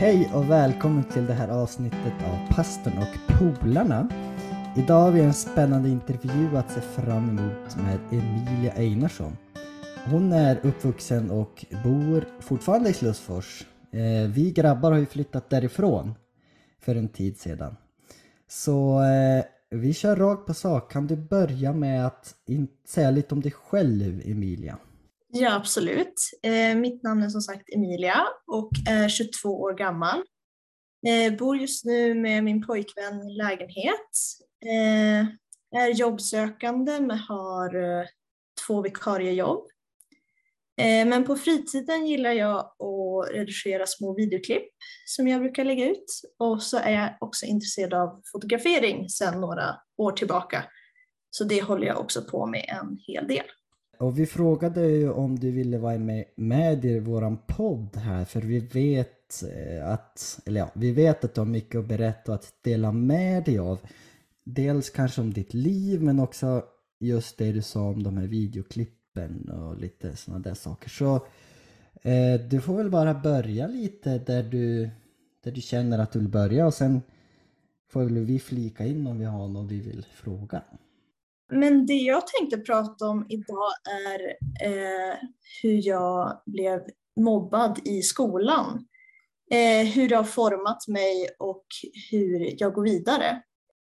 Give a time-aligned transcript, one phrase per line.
[0.00, 4.08] Hej och välkommen till det här avsnittet av Pastorn och polarna.
[4.76, 9.36] Idag har vi en spännande intervju att se fram emot med Emilia Einarsson.
[10.10, 13.66] Hon är uppvuxen och bor fortfarande i Slussfors.
[13.92, 16.14] Eh, vi grabbar har ju flyttat därifrån
[16.78, 17.76] för en tid sedan.
[18.48, 20.92] Så eh, vi kör rakt på sak.
[20.92, 22.34] Kan du börja med att
[22.88, 24.78] säga lite om dig själv, Emilia?
[25.32, 26.14] Ja, absolut.
[26.42, 30.22] Eh, mitt namn är som sagt Emilia och är 22 år gammal.
[31.06, 34.10] Eh, bor just nu med min pojkvän i lägenhet.
[34.64, 35.26] Eh,
[35.80, 38.06] är jobbsökande men har eh,
[38.66, 39.66] två vikariejobb.
[40.80, 44.68] Eh, men på fritiden gillar jag att redigera små videoklipp
[45.06, 46.20] som jag brukar lägga ut.
[46.38, 50.64] Och så är jag också intresserad av fotografering sedan några år tillbaka.
[51.30, 53.46] Så det håller jag också på med en hel del.
[54.00, 58.40] Och vi frågade ju om du ville vara med, med i våran podd här för
[58.40, 62.38] vi vet eh, att, eller ja, vi vet att du har mycket att berätta och
[62.38, 63.78] att dela med dig av.
[64.44, 66.64] Dels kanske om ditt liv men också
[67.00, 70.88] just det du sa om de här videoklippen och lite sådana där saker.
[70.88, 71.14] Så
[72.02, 74.90] eh, du får väl bara börja lite där du,
[75.44, 77.02] där du känner att du vill börja och sen
[77.88, 80.62] får väl vi flika in om vi har något vi vill fråga.
[81.50, 83.72] Men det jag tänkte prata om idag
[84.04, 84.20] är
[84.66, 85.16] eh,
[85.62, 86.80] hur jag blev
[87.20, 88.86] mobbad i skolan.
[89.50, 91.64] Eh, hur det har format mig och
[92.10, 93.42] hur jag går vidare.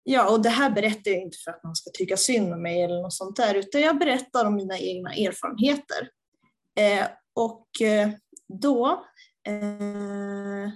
[0.02, 2.82] Ja, och det här berättar jag inte för att man ska tycka synd om mig
[2.82, 6.08] eller något sånt där, utan jag berättar om mina egna erfarenheter.
[6.78, 8.10] Eh, och eh,
[8.48, 9.04] då
[9.46, 10.70] eh,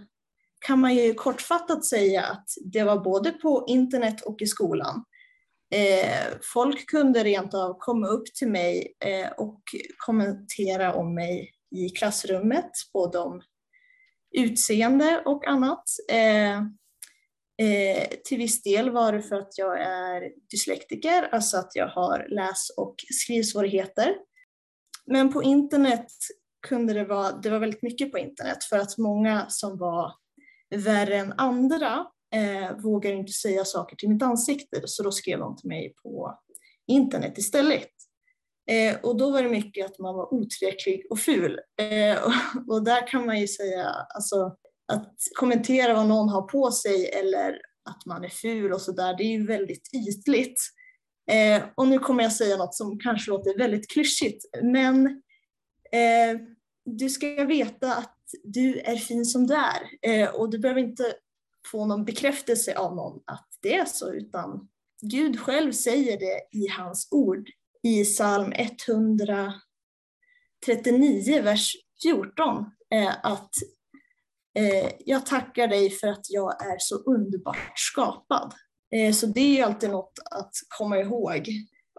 [0.67, 5.05] kan man ju kortfattat säga att det var både på internet och i skolan.
[5.75, 9.61] Eh, folk kunde rent av komma upp till mig eh, och
[9.97, 13.43] kommentera om mig i klassrummet, både om
[14.37, 15.83] utseende och annat.
[16.11, 16.59] Eh,
[17.69, 22.27] eh, till viss del var det för att jag är dyslektiker, alltså att jag har
[22.29, 24.15] läs och skrivsvårigheter.
[25.07, 26.07] Men på internet
[26.69, 30.13] kunde det vara, det var väldigt mycket på internet för att många som var
[30.77, 35.57] värre än andra eh, vågar inte säga saker till mitt ansikte, så då skrev de
[35.57, 36.39] till mig på
[36.87, 37.89] internet istället.
[38.71, 41.61] Eh, och då var det mycket att man var otillräcklig och ful.
[41.81, 42.33] Eh, och,
[42.75, 44.57] och där kan man ju säga, alltså
[44.93, 49.25] att kommentera vad någon har på sig eller att man är ful och sådär, det
[49.25, 50.61] är ju väldigt ytligt.
[51.31, 55.07] Eh, och nu kommer jag säga något som kanske låter väldigt klyschigt, men
[55.93, 56.41] eh,
[56.85, 61.15] du ska veta att du är fin som du är eh, och du behöver inte
[61.71, 64.69] få någon bekräftelse av någon att det är så, utan
[65.03, 67.49] Gud själv säger det i hans ord
[67.83, 71.73] i psalm 139, vers
[72.03, 72.65] 14,
[72.95, 73.51] eh, att
[74.59, 78.55] eh, jag tackar dig för att jag är så underbart skapad.
[78.95, 81.49] Eh, så det är ju alltid något att komma ihåg.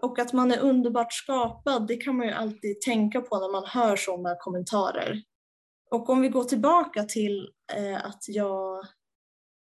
[0.02, 3.64] Och att man är underbart skapad, det kan man ju alltid tänka på när man
[3.66, 5.22] hör sådana kommentarer.
[5.90, 7.48] Och om vi går tillbaka till
[8.02, 8.86] att jag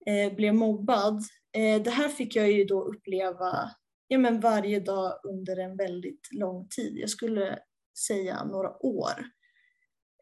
[0.05, 1.23] eh, blev mobbad.
[1.57, 3.71] Eh, det här fick jag ju då uppleva
[4.07, 6.97] ja, men varje dag under en väldigt lång tid.
[6.97, 7.59] Jag skulle
[8.07, 9.25] säga några år.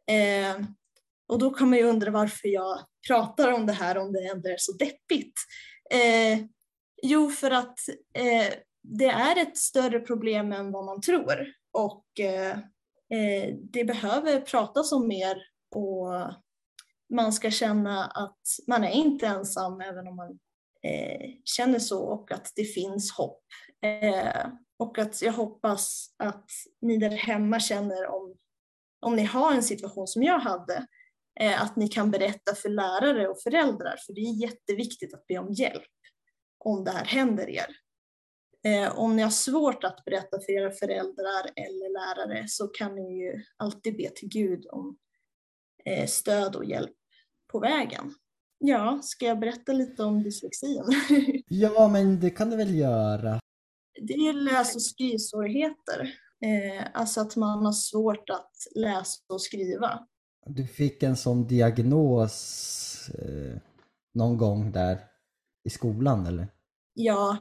[0.08, 0.66] Eh,
[1.28, 4.50] och då kan man ju undra varför jag pratar om det här om det ändå
[4.50, 5.34] är så deppigt.
[5.92, 6.40] Eh,
[7.04, 7.80] jo, för att
[8.14, 8.54] eh,
[8.84, 12.52] det är ett större problem än vad man tror och eh,
[13.10, 15.38] eh det behöver pratas om mer
[15.76, 16.14] och
[17.12, 20.40] man ska känna att man är inte ensam även om man
[20.84, 23.44] eh, känner så och att det finns hopp.
[23.84, 24.48] Eh,
[24.80, 26.50] och att jag hoppas att
[26.82, 28.36] ni där hemma känner om,
[29.02, 30.86] om ni har en situation som jag hade,
[31.40, 35.38] eh, att ni kan berätta för lärare och föräldrar för det är jätteviktigt att be
[35.38, 35.84] om hjälp
[36.66, 37.68] om det här händer er.
[38.64, 43.24] Eh, om ni har svårt att berätta för era föräldrar eller lärare så kan ni
[43.24, 44.98] ju alltid be till Gud om
[45.86, 46.96] eh, stöd och hjälp
[47.52, 48.14] på vägen.
[48.58, 50.84] Ja, ska jag berätta lite om dyslexin?
[51.48, 53.40] Ja, men det kan du väl göra.
[54.02, 56.14] Det är läs och skrivsvårigheter.
[56.46, 60.08] Eh, alltså att man har svårt att läsa och skriva.
[60.46, 63.58] Du fick en sån diagnos eh,
[64.14, 65.00] någon gång där
[65.64, 66.48] i skolan eller?
[66.94, 67.38] Ja,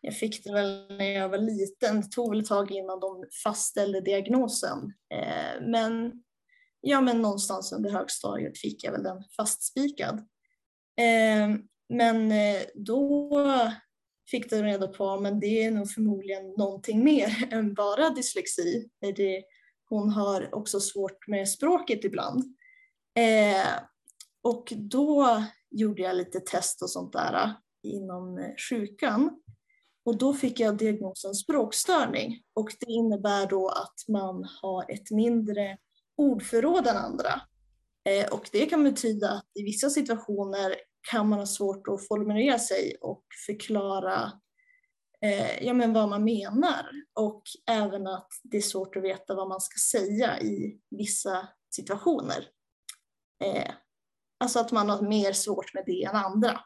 [0.00, 2.00] jag fick det väl när jag var liten.
[2.00, 4.92] Det tog väl ett tag innan de fastställde diagnosen.
[5.14, 6.12] Eh, men,
[6.84, 10.26] ja, men någonstans under högstadiet fick jag väl den fastspikad.
[11.00, 11.58] Ehm, eh,
[11.88, 12.32] men
[12.74, 13.30] då
[14.30, 18.88] fick de reda på men det är nog förmodligen någonting mer än bara dyslexi.
[19.16, 19.44] Det,
[19.88, 22.44] hon har också svårt med språket ibland.
[23.18, 23.66] Eh,
[24.42, 27.50] och då gjorde jag lite test och sånt där eh,
[27.82, 29.40] inom eh, sjukan.
[30.04, 35.78] Och då fick jag diagnosen språkstörning och det innebär då att man har ett mindre
[36.16, 37.40] ordförråd än andra.
[38.08, 40.74] Eh, och det kan betyda att i vissa situationer
[41.10, 44.32] kan man ha svårt att formulera sig och förklara
[45.22, 46.86] eh, ja, men vad man menar.
[47.14, 52.48] Och även att det är svårt att veta vad man ska säga i vissa situationer.
[53.44, 53.70] Eh,
[54.40, 56.60] alltså att man har mer svårt med det än andra.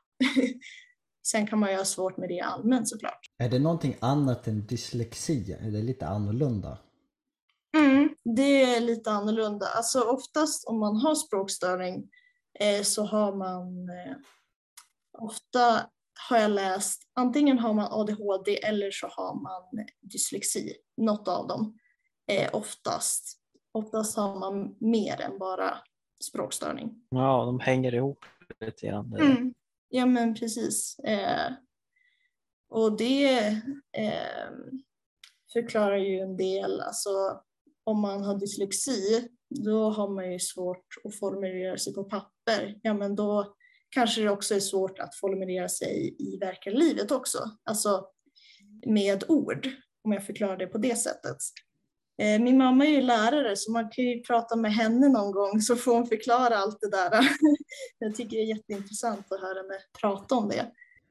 [1.27, 3.21] Sen kan man ju ha svårt med det allmänt såklart.
[3.39, 5.53] Är det någonting annat än dyslexi?
[5.53, 6.79] Är det lite annorlunda?
[7.77, 9.67] Mm, det är lite annorlunda.
[9.67, 12.11] Alltså oftast om man har språkstörning
[12.61, 14.17] eh, så har man eh,
[15.19, 15.91] ofta
[16.29, 21.79] har jag läst, antingen har man ADHD eller så har man dyslexi, något av dem.
[22.31, 23.39] Eh, oftast.
[23.73, 25.79] Oftast har man mer än bara
[26.25, 27.07] språkstörning.
[27.09, 28.25] Ja, de hänger ihop
[28.61, 29.15] lite grann.
[29.15, 29.55] Mm.
[29.89, 30.99] Ja men precis.
[30.99, 31.53] Eh,
[32.69, 33.39] och det
[33.93, 34.51] eh,
[35.53, 37.43] förklarar ju en del, alltså
[37.89, 39.29] om man har dyslexi,
[39.65, 42.79] då har man ju svårt att formulera sig på papper.
[42.83, 43.55] Ja men då
[43.91, 48.07] kanske det också är svårt att formulera sig i verkliga livet också, alltså
[48.87, 49.69] med ord,
[50.05, 51.37] om jag förklarar det på det sättet.
[52.23, 55.61] Eh, min mamma är ju lärare så man kan ju prata med henne någon gång
[55.61, 57.11] så får hon förklara allt det där.
[57.99, 60.67] Jag tycker det är jätteintressant att höra henne prata om det.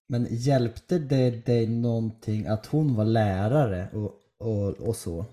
[0.07, 5.25] Men hjälpte det dig någonting att hon var lärare och, och, och så?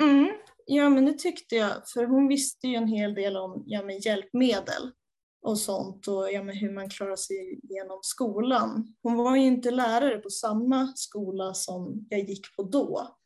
[0.00, 0.28] Mm,
[0.66, 3.98] ja men det tyckte jag, för hon visste ju en hel del om ja, men
[3.98, 4.90] hjälpmedel
[5.42, 8.94] och sånt och ja, men hur man klarar sig genom skolan.
[9.02, 13.16] Hon var ju inte lärare på samma skola som jag gick på då.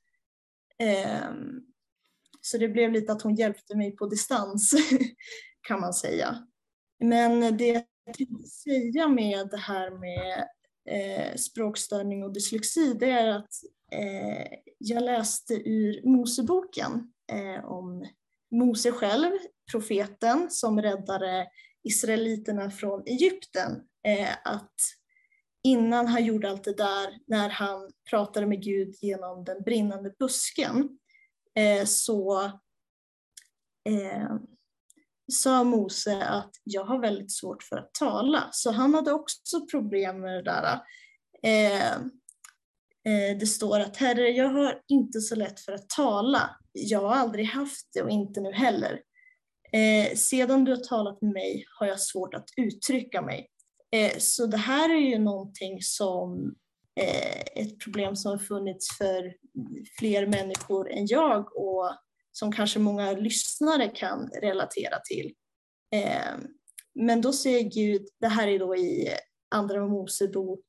[1.29, 1.67] Um,
[2.41, 4.75] så det blev lite att hon hjälpte mig på distans
[5.69, 6.47] kan man säga.
[7.01, 7.67] Men det
[8.05, 10.49] jag tänkte säga med det här med
[10.89, 13.51] eh, språkstörning och dyslexi det är att
[13.93, 18.07] eh, jag läste ur Moseboken eh, om
[18.51, 19.31] Mose själv,
[19.71, 21.49] profeten som räddade
[21.83, 23.73] israeliterna från Egypten.
[24.07, 24.75] Eh, att
[25.65, 30.99] innan han gjorde allt det där, när han pratade med Gud genom den brinnande busken,
[31.55, 32.43] eh, så
[33.89, 34.37] eh,
[35.33, 38.49] sa Mose att jag har väldigt svårt för att tala.
[38.53, 40.81] Så han hade också problem med det där.
[41.43, 41.95] Eh,
[43.07, 46.57] eh det står att Herre, jag har inte så lätt för att tala.
[46.73, 49.01] Jag har aldrig haft det och inte nu heller.
[49.73, 53.49] Eh, sedan du har talat med mig har jag svårt att uttrycka mig.
[53.95, 56.55] Eh, så det här är ju någonting som
[57.01, 59.35] eh, ett problem som har funnits för
[59.99, 61.91] fler människor än jag och
[62.37, 65.35] som kanske många lyssnare kan relatera till.
[65.95, 66.41] Ehm,
[66.95, 69.09] men då säger Gud, det här är då i
[69.51, 70.67] Andra Mosebok,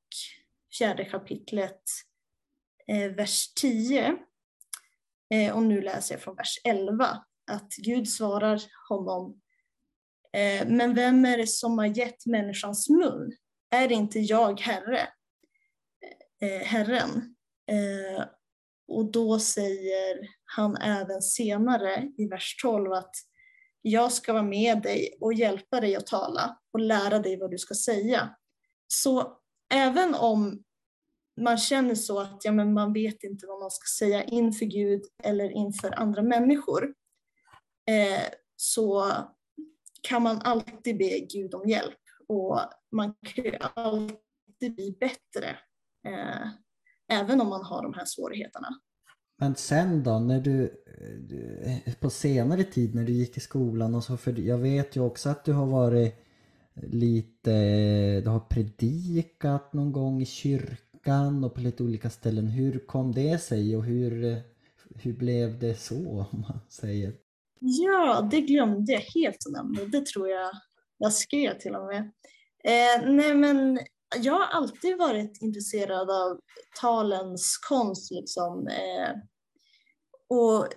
[0.77, 1.81] fjärde kapitlet,
[2.87, 4.17] eh, vers 10.
[5.33, 9.41] Eh, och nu läser jag från vers 11, att Gud svarar honom
[10.33, 13.37] eh, men vem är det som har gett människans mun?
[13.69, 15.07] Är det inte jag, Herre?
[16.63, 17.35] Herren?
[18.87, 23.11] Och då säger han även senare i vers 12 att
[23.81, 27.57] jag ska vara med dig och hjälpa dig att tala och lära dig vad du
[27.57, 28.35] ska säga.
[28.87, 29.37] Så
[29.73, 30.63] även om
[31.41, 35.01] man känner så att ja, men man vet inte vad man ska säga inför Gud
[35.23, 36.93] eller inför andra människor,
[37.89, 38.23] eh,
[38.55, 39.11] så
[40.01, 42.59] kan man alltid be Gud om hjälp och
[42.91, 45.57] man kan ju alltid bli bättre
[46.07, 46.47] eh,
[47.11, 48.67] även om man har de här svårigheterna.
[49.37, 50.83] Men sen då, när du,
[51.99, 55.29] på senare tid när du gick i skolan och så, för jag vet ju också
[55.29, 56.15] att du har varit
[56.75, 57.51] lite,
[58.21, 62.47] du har predikat någon gång i kyrkan och på lite olika ställen.
[62.47, 64.41] Hur kom det sig och hur,
[64.95, 67.13] hur blev det så om man säger?
[67.59, 69.85] Ja, det glömde jag helt att nämna.
[69.85, 70.51] Det tror jag
[70.97, 72.11] jag skrev till och med.
[72.63, 73.79] Eh, nej, men
[74.21, 76.39] jag har alltid varit intresserad av
[76.81, 78.11] talens konst.
[78.11, 78.67] Liksom.
[78.67, 79.15] Eh,
[80.27, 80.67] och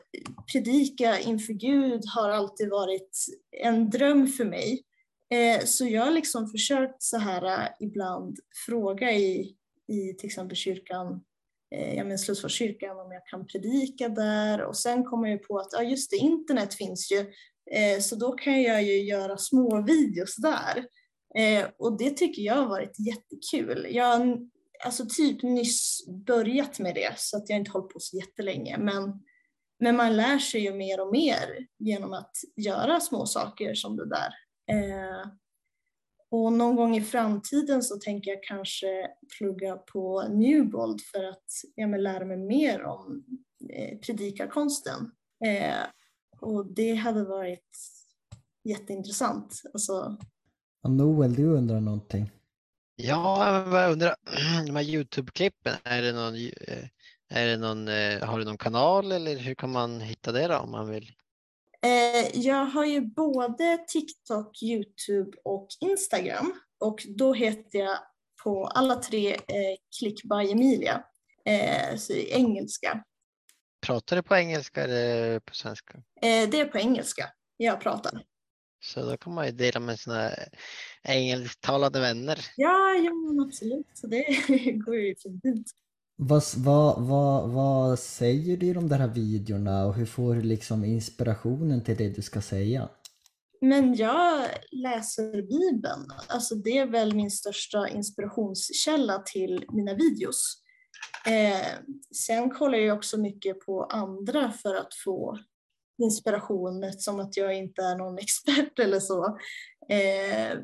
[0.52, 3.26] predika inför Gud har alltid varit
[3.62, 4.84] en dröm för mig.
[5.30, 9.54] Eh, så jag har liksom försökt så här eh, ibland fråga i,
[9.88, 11.20] i till exempel kyrkan
[11.74, 12.02] eh, ja,
[13.04, 16.74] om jag kan predika där och sen kom jag på att ja, just det, internet
[16.74, 17.18] finns ju
[17.70, 20.86] eh, så då kan jag ju göra små videos där.
[21.34, 23.86] Eh, och det tycker jag har varit jättekul.
[23.90, 24.38] Jag har
[24.84, 29.24] alltså typ nyss börjat med det så att jag inte hållit på så jättelänge men,
[29.80, 34.08] men man lär sig ju mer och mer genom att göra små saker som det
[34.08, 34.34] där.
[34.70, 35.28] Eh,
[36.30, 41.44] och någon gång i framtiden så tänker jag kanske plugga på Newbold för att
[41.74, 43.24] ja, lära mig mer om
[43.70, 45.10] eh, predikarkonsten.
[45.44, 45.86] Eh,
[46.40, 47.76] och det hade varit
[48.64, 49.62] jätteintressant.
[49.72, 50.18] Alltså...
[50.88, 52.30] Noel, du undrar någonting?
[52.96, 54.16] Ja, jag undrar,
[54.66, 56.84] de här Youtube-klippen, är det någon, eh,
[57.28, 60.56] är det någon, eh, har du någon kanal eller hur kan man hitta det då
[60.56, 61.12] om man vill?
[61.82, 67.98] Eh, jag har ju både TikTok, Youtube och Instagram och då heter jag
[68.44, 69.36] på alla tre
[69.98, 71.04] Click by Emilia,
[71.96, 73.04] så i engelska.
[73.86, 76.02] Pratar du på engelska eller på svenska?
[76.20, 78.22] Det är på engelska jag pratar.
[78.80, 80.30] Så då kan man ju dela med sina
[81.02, 82.38] engelsktalande vänner.
[82.56, 83.86] Ja, ja absolut.
[83.94, 84.24] Så det
[84.84, 85.72] går ju fint.
[86.16, 90.84] Vad, vad, vad, vad säger du i de där videorna och hur får du liksom
[90.84, 92.88] inspirationen till det du ska säga?
[93.60, 96.06] Men jag läser Bibeln.
[96.28, 100.62] Alltså det är väl min största inspirationskälla till mina videos.
[101.26, 101.66] Eh,
[102.14, 105.38] sen kollar jag också mycket på andra för att få
[105.98, 109.38] inspiration eftersom att jag inte är någon expert eller så.
[109.88, 110.58] Eh,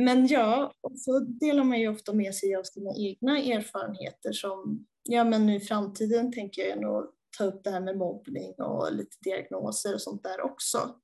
[0.00, 4.86] men ja, och så delar man ju ofta med sig av sina egna erfarenheter som,
[5.02, 7.06] ja men nu i framtiden tänker jag nog
[7.38, 11.00] ta upp det här med mobbning och lite diagnoser och sånt där också.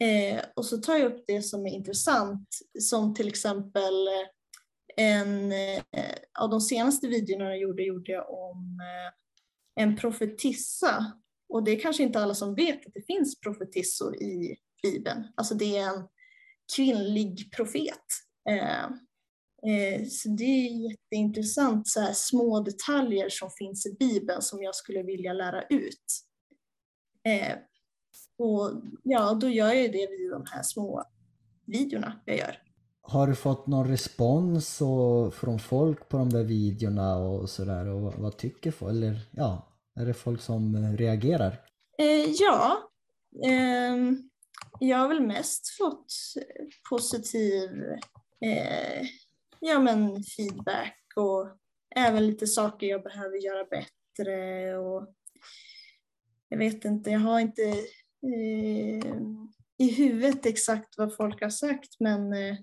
[0.00, 2.48] Eh, och så tar jag upp det som är intressant,
[2.80, 4.26] som till exempel eh,
[4.96, 5.82] en eh,
[6.38, 11.12] av de senaste videorna jag gjorde, gjorde jag om eh, en profetissa
[11.54, 15.24] och det är kanske inte alla som vet att det finns profetissor i Bibeln.
[15.34, 16.08] Alltså det är en
[16.76, 18.04] kvinnlig profet.
[18.48, 18.84] Eh,
[19.72, 24.74] eh, så det är jätteintressant, så här små detaljer som finns i Bibeln som jag
[24.74, 26.04] skulle vilja lära ut.
[27.28, 27.56] Eh,
[28.38, 31.04] och ja, då gör jag det via de här små
[31.66, 32.58] videorna jag gör.
[33.02, 38.14] Har du fått någon respons och, från folk på de där videorna och sådär och
[38.14, 38.90] vad tycker folk?
[38.90, 41.60] Eller ja, är det folk som eh, reagerar?
[41.98, 42.90] Eh, ja,
[43.44, 43.96] eh,
[44.80, 46.12] jag har väl mest fått
[46.90, 47.70] positiv
[48.40, 49.06] eh,
[49.60, 51.48] ja, men feedback och
[51.96, 54.76] även lite saker jag behöver göra bättre.
[54.76, 55.14] Och
[56.48, 57.62] jag vet inte, jag har inte
[58.22, 59.14] eh,
[59.78, 62.56] i huvudet exakt vad folk har sagt men eh,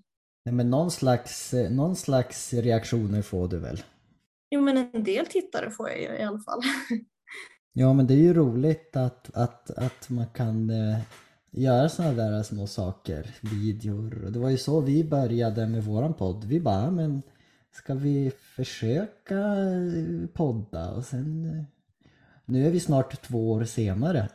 [0.45, 3.83] Nej, men någon slags, någon slags reaktioner får du väl?
[4.49, 6.61] Jo men en del tittare får jag ju i alla fall.
[7.73, 10.99] Ja men det är ju roligt att, att, att man kan eh,
[11.51, 14.25] göra sådana där små saker, videor.
[14.25, 16.43] Och det var ju så vi började med våran podd.
[16.43, 17.21] Vi bara, men
[17.71, 20.91] ska vi försöka eh, podda?
[20.91, 21.63] Och sen, eh,
[22.45, 24.29] nu är vi snart två år senare.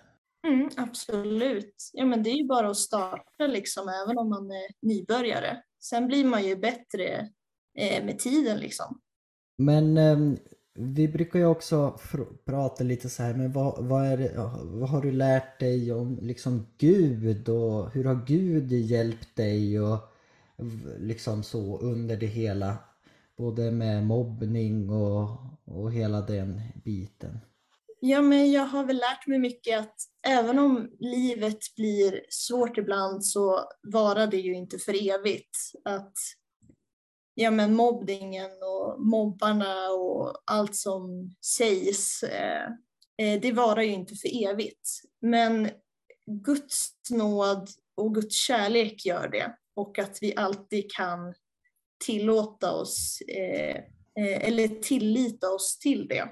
[0.47, 1.91] Mm, absolut.
[1.93, 5.63] Ja men det är ju bara att starta liksom, även om man är nybörjare.
[5.81, 7.29] Sen blir man ju bättre
[7.79, 9.01] eh, med tiden liksom.
[9.59, 10.37] Men ehm,
[10.79, 11.99] vi brukar ju också
[12.45, 16.19] prata lite så här, men vad, vad, är det, vad har du lärt dig om
[16.23, 19.99] liksom Gud och hur har Gud hjälpt dig och
[20.99, 22.77] liksom så under det hela?
[23.39, 25.29] Både med mobbning och,
[25.65, 27.39] och hela den biten.
[28.01, 29.95] Ja, men jag har väl lärt mig mycket att
[30.27, 33.61] även om livet blir svårt ibland så
[33.93, 35.57] varar det ju inte för evigt.
[35.85, 36.15] Att
[37.39, 42.67] ja, men mobbningen och mobbarna och allt som sägs, eh,
[43.19, 44.91] eh, det varar ju inte för evigt.
[45.21, 45.71] Men
[46.27, 51.35] Guds nåd och Guds kärlek gör det och att vi alltid kan
[52.05, 53.77] tillåta oss eh,
[54.19, 56.29] eh eller tillita oss till det.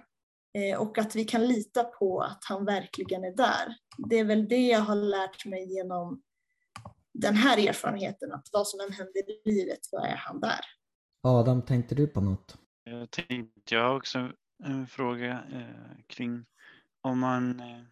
[0.58, 3.76] Eh, och att vi kan lita på att han verkligen är där.
[4.10, 6.22] Det är väl det jag har lärt mig genom
[7.12, 10.60] den här erfarenheten, att vad som än händer i livet så är han där.
[11.26, 12.58] Adam, tänkte du på något?
[12.84, 14.32] Jag tänkte, jag har också
[14.64, 16.44] en fråga eh, kring
[17.00, 17.82] om man eh,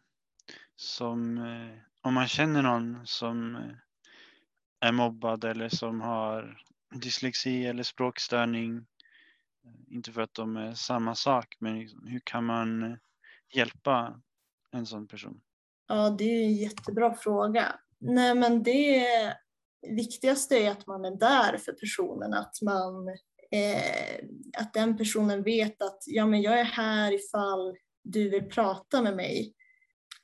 [0.76, 6.62] som eh, om man känner någon som eh, är mobbad eller som har
[6.94, 8.76] dyslexi eller språkstörning.
[9.64, 12.96] Eh, inte för att de är samma sak, men liksom, hur kan man eh,
[13.54, 14.20] hjälpa
[14.70, 15.40] en sån person?
[15.88, 17.78] Ja, det är en jättebra fråga.
[17.98, 19.06] Nej, men det
[19.88, 23.08] viktigaste är att man är där för personen, att, man,
[23.50, 24.24] eh,
[24.58, 29.16] att den personen vet att ja, men jag är här ifall du vill prata med
[29.16, 29.54] mig.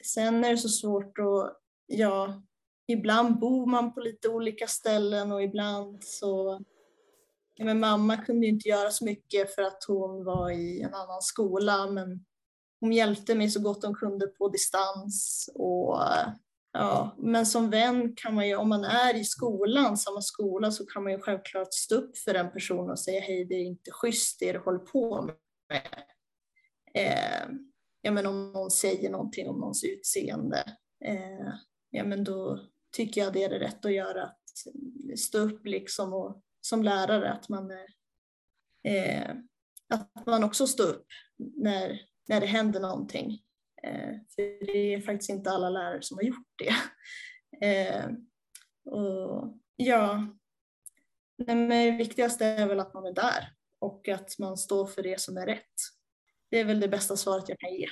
[0.04, 2.42] Sen är det så svårt att, ja,
[2.86, 6.60] ibland bor man på lite olika ställen och ibland så
[7.54, 11.22] ja, men mamma kunde inte göra så mycket för att hon var i en annan
[11.22, 12.24] skola men
[12.80, 15.98] hon hjälpte mig så gott hon kunde på distans och
[16.72, 20.86] Ja, men som vän kan man ju, om man är i skolan, samma skola, så
[20.86, 23.90] kan man ju självklart stå upp för den personen och säga hej, det är inte
[23.90, 26.04] schysst det du håller på med.
[26.94, 27.48] Eh,
[28.02, 31.48] ja, men om någon säger någonting om någons utseende, eh,
[31.90, 36.12] ja, men då tycker jag det är det rätt att göra, att stå upp liksom
[36.12, 37.70] och som lärare att man,
[38.82, 39.30] eh,
[39.88, 41.06] att man också står upp
[41.36, 43.42] när, när det händer någonting.
[43.82, 46.74] Eh, för det är faktiskt inte alla lärare som har gjort det.
[47.66, 48.06] Eh,
[48.94, 50.26] och, ja,
[51.46, 55.20] men det viktigaste är väl att man är där och att man står för det
[55.20, 55.74] som är rätt.
[56.50, 57.86] Det är väl det bästa svaret jag kan ge.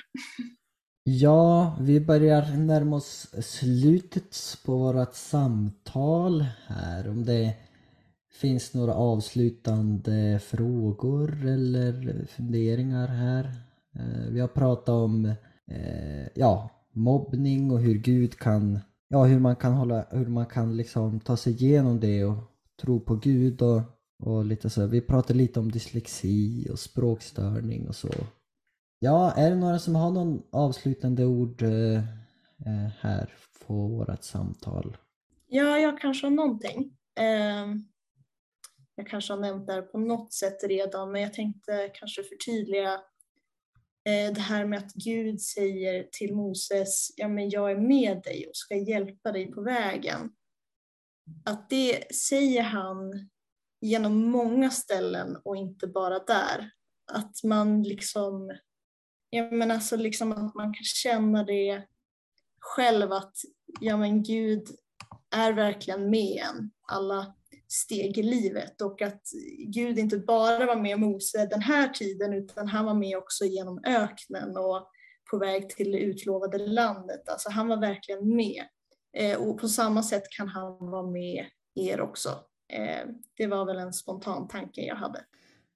[1.03, 4.35] Ja, vi börjar närma oss slutet
[4.65, 7.09] på vårt samtal här.
[7.09, 7.53] Om det
[8.31, 13.43] finns några avslutande frågor eller funderingar här.
[13.95, 15.33] Eh, vi har pratat om
[15.71, 20.77] eh, ja, mobbning och hur Gud kan, ja hur man kan hålla, hur man kan
[20.77, 22.37] liksom ta sig igenom det och
[22.81, 23.81] tro på Gud och,
[24.23, 24.87] och lite så.
[24.87, 28.09] Vi pratade lite om dyslexi och språkstörning och så.
[28.99, 31.97] Ja, är det några som har någon avslutande ord eh,
[32.65, 33.33] eh här
[33.67, 34.97] på vårt samtal?
[35.47, 36.97] Ja, jag kanske har någonting.
[37.19, 37.75] Eh,
[38.95, 42.99] jag kanske har nämnt det här på något sätt redan, men jag tänkte kanske förtydliga
[44.07, 48.47] Eh, det här med att Gud säger till Moses, ja men jag är med dig
[48.47, 50.29] och ska hjälpa dig på vägen.
[51.45, 53.29] Att det säger han
[53.81, 56.71] genom många ställen och inte bara där.
[57.11, 58.57] Att man liksom
[59.29, 61.87] ja, men alltså liksom att man kan känna det
[62.59, 63.35] själv att
[63.81, 64.67] ja, men Gud
[65.35, 67.36] är verkligen med en alla
[67.67, 69.21] steg i livet och att
[69.67, 73.81] Gud inte bara var med Mose den här tiden utan han var med också genom
[73.85, 74.89] öknen och
[75.31, 77.29] på väg till det utlovade landet.
[77.29, 78.63] Alltså han var verkligen med.
[79.17, 81.45] Eh, och på samma sätt kan han vara med
[81.75, 82.29] er också.
[82.73, 85.25] Eh, det var väl en spontan tanke jag hade.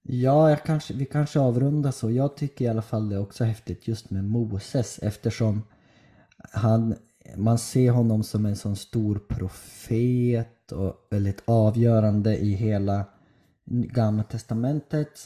[0.03, 2.11] Ja, jag kanske, vi kanske avrundar så.
[2.11, 5.61] Jag tycker i alla fall det är också häftigt just med Moses eftersom
[6.37, 6.95] han,
[7.35, 13.05] man ser honom som en sån stor profet och väldigt avgörande i hela
[13.65, 15.19] gamla testamentet.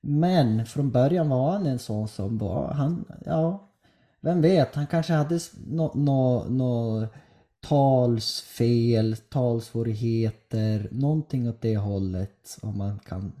[0.00, 3.68] Men från början var han en sån som var, han, ja,
[4.20, 7.06] vem vet, han kanske hade något no, no,
[7.68, 13.32] talsfel, talsvårigheter, någonting åt det hållet om man kan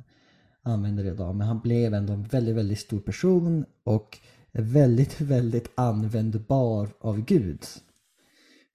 [0.62, 1.34] använda det idag.
[1.34, 4.18] Men han blev ändå en väldigt, väldigt stor person och
[4.52, 7.64] väldigt, väldigt användbar av Gud.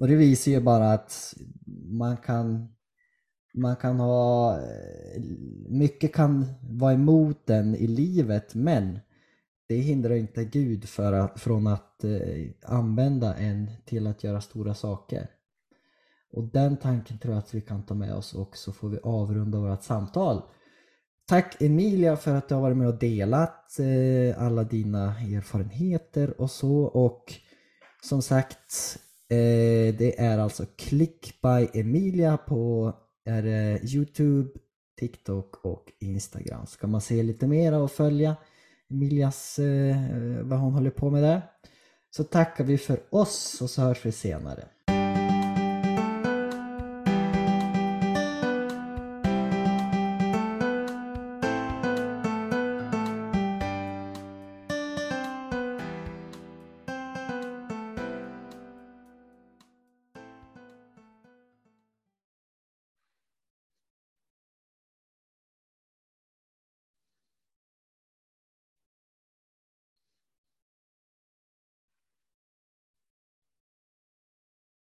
[0.01, 1.33] Och det visar ju bara att
[1.89, 2.67] man kan
[3.53, 5.21] man kan ha, eh,
[5.69, 8.99] mycket kan vara emot den i livet men
[9.67, 14.73] det hindrar inte Gud för att, från att eh, använda en till att göra stora
[14.73, 15.27] saker.
[16.31, 18.99] Och den tanken tror jag att vi kan ta med oss och så får vi
[19.03, 20.41] avrunda vårt samtal.
[21.27, 26.51] Tack Emilia för att du har varit med och delat eh, alla dina erfarenheter och
[26.51, 27.33] så och
[28.03, 28.99] som sagt
[29.31, 32.93] eh, det är alltså Click by Emilia på
[33.25, 33.45] är
[33.95, 34.49] Youtube,
[34.99, 36.65] TikTok och Instagram.
[36.65, 38.35] Ska man se lite mera och följa
[38.89, 39.95] Emilias eh,
[40.41, 41.41] vad hon håller på med där
[42.09, 44.63] så tackar vi för oss och så hörs vi senare.